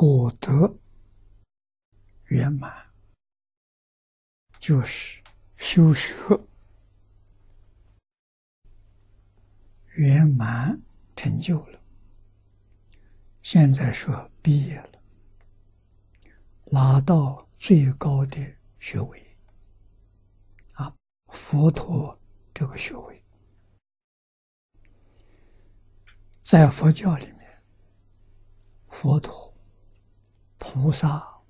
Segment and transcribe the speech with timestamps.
[0.00, 0.78] 果德
[2.26, 2.72] 圆满，
[4.60, 5.20] 就是
[5.56, 6.14] 修学
[9.96, 10.80] 圆满
[11.16, 11.80] 成就了。
[13.42, 15.02] 现在说毕业了，
[16.66, 18.38] 拿到最高的
[18.78, 19.36] 学位，
[20.74, 20.94] 啊，
[21.26, 22.16] 佛陀
[22.54, 23.24] 这个学位。
[26.40, 27.62] 在佛教里面，
[28.90, 29.47] 佛陀、
[30.58, 31.40] 菩萨、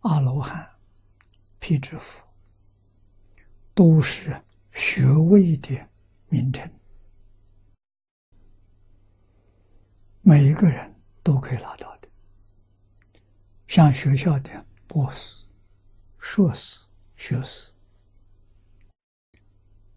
[0.00, 0.78] 阿罗汉、
[1.58, 2.22] 辟支佛，
[3.74, 5.88] 都是学位的
[6.28, 6.72] 名称，
[10.22, 12.08] 每一个人都可以拿到的。
[13.66, 15.46] 像学校的博士、
[16.18, 17.72] 硕士、学士，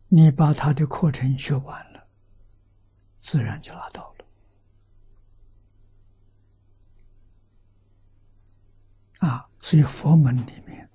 [0.08, 2.08] 你把他的课程学完了。
[3.20, 4.13] 自然就拿到
[9.28, 9.50] 啊！
[9.62, 10.90] 所以佛门里面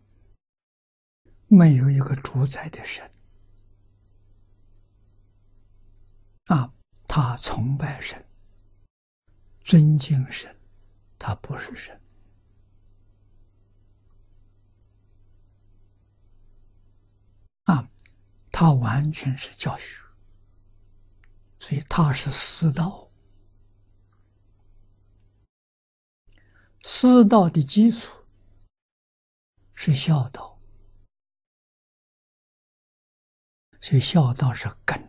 [1.47, 3.11] 没有一个主宰的神
[6.45, 6.71] 啊，
[7.07, 8.23] 他崇拜神、
[9.63, 10.55] 尊敬神，
[11.19, 11.99] 他不是神
[17.65, 17.89] 啊，
[18.53, 20.03] 他完全是教学。
[21.59, 23.11] 所以他是师道，
[26.85, 28.18] 师道的基础
[29.81, 30.59] 是孝道，
[33.81, 35.09] 所以孝道是根，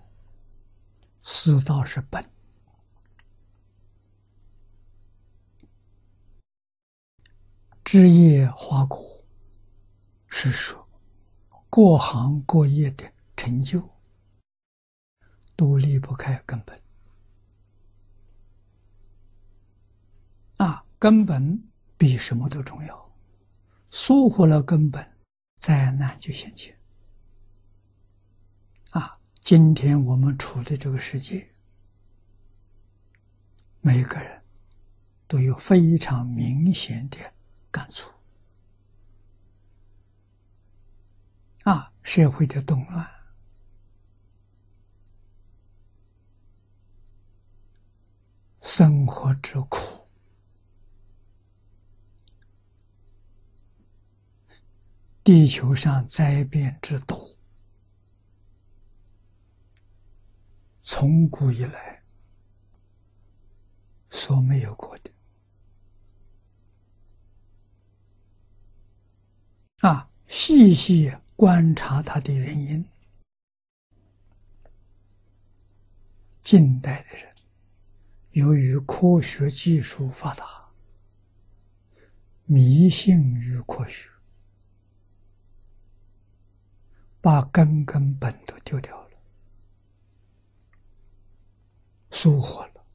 [1.24, 2.24] 师道是本。
[7.84, 9.26] 枝叶花果
[10.28, 10.88] 是说
[11.72, 13.82] 各行各业的成就。
[15.56, 16.80] 都离不开根本
[20.58, 20.86] 啊！
[21.00, 21.68] 根本
[21.98, 23.09] 比什么都重要。
[23.92, 25.18] 疏忽了根本，
[25.58, 26.78] 灾难就现前。
[28.92, 29.20] 啊！
[29.42, 31.50] 今天我们处的这个世界，
[33.82, 34.44] 每个人
[35.28, 37.18] 都有非常明显的
[37.72, 38.12] 感触。
[41.64, 41.92] 啊！
[42.04, 43.08] 社会的动乱。
[48.62, 49.99] 生活之苦，
[55.32, 57.38] 地球上灾变之多，
[60.82, 62.02] 从古以来
[64.10, 65.12] 所没有过的
[69.82, 70.10] 啊！
[70.28, 72.84] 细细观察它的原因，
[76.42, 77.36] 近代的人。
[78.32, 80.72] 由于科学技术发达，
[82.46, 84.10] 迷信于科学，
[87.22, 89.18] 把根根本都丢掉了，
[92.12, 92.86] 疏忽了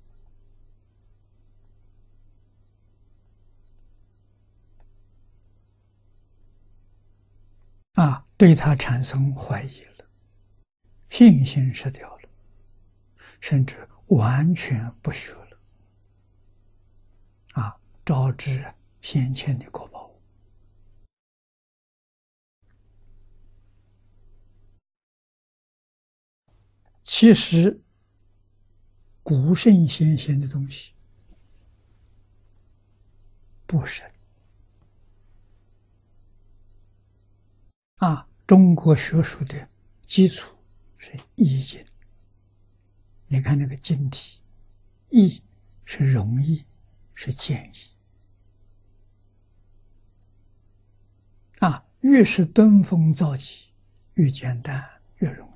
[7.94, 8.26] 啊！
[8.36, 10.04] 对他产生怀疑了，
[11.10, 12.28] 信心失掉了，
[13.40, 13.88] 甚至。
[14.08, 15.58] 完全不学了，
[17.54, 17.74] 啊，
[18.04, 18.62] 招致
[19.00, 20.03] 先前的果报。
[27.04, 27.82] 其实，
[29.22, 30.94] 古圣先贤的东西
[33.66, 34.10] 不深
[37.96, 38.26] 啊。
[38.46, 39.68] 中国学术的
[40.06, 40.54] 基础
[40.98, 41.80] 是《易经》。
[43.28, 44.40] 你看那个经体，
[45.10, 45.42] 易
[45.84, 46.64] 是容易，
[47.14, 47.78] 是简易
[51.60, 51.86] 啊。
[52.00, 53.68] 越是登峰造极，
[54.14, 55.53] 越简单越容易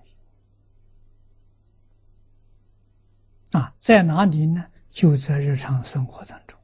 [3.58, 3.74] 啊。
[3.78, 4.70] 在哪里呢？
[4.90, 6.58] 就在日常生活当中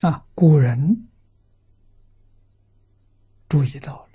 [0.00, 0.26] 啊。
[0.34, 1.08] 古人
[3.48, 4.08] 注意到了。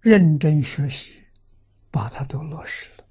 [0.00, 1.26] 认真学习，
[1.90, 3.04] 把它都落实了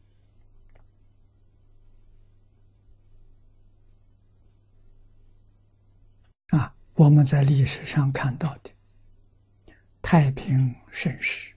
[6.97, 8.71] 我们在历史上看到的
[10.01, 11.53] 太平盛世。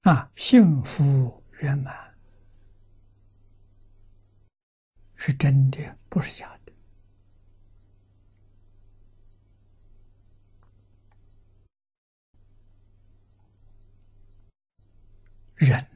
[0.00, 1.94] 啊幸福圆满
[5.14, 6.72] 是真的不是假的。
[15.56, 15.86] 人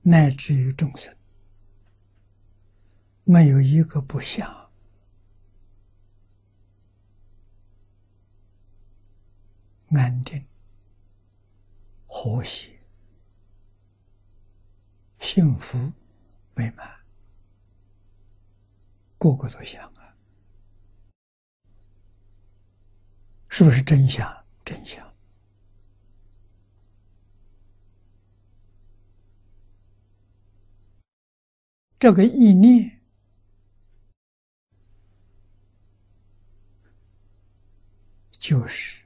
[0.00, 1.14] 乃至于众生
[3.28, 4.70] 没有一个不想
[9.88, 10.46] 安定、
[12.06, 12.70] 和谐、
[15.18, 15.92] 幸福、
[16.54, 16.88] 美满，
[19.18, 20.14] 个个都想啊，
[23.48, 24.44] 是不是真相？
[24.64, 25.04] 真相。
[31.98, 32.95] 这个意念，
[38.48, 39.02] 就是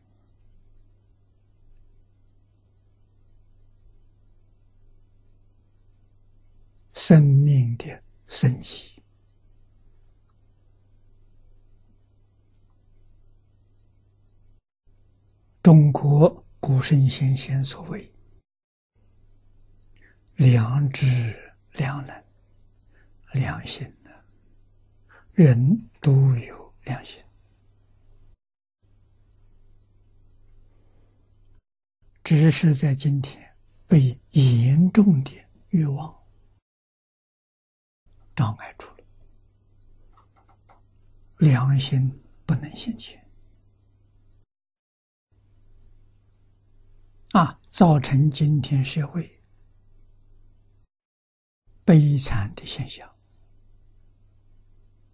[6.92, 9.02] 生命的升级。
[15.62, 18.12] 中国古圣先贤所谓
[20.37, 22.25] “良知良能”。
[23.32, 24.10] 良心呢？
[25.32, 27.22] 人都有良心，
[32.31, 33.56] 只是在今天
[33.88, 35.32] 被严重的
[35.71, 36.17] 欲望
[38.37, 39.05] 障碍住了，
[41.38, 43.21] 良心不能现前，
[47.32, 49.43] 啊，造成今天社会
[51.85, 53.10] 悲惨的现象。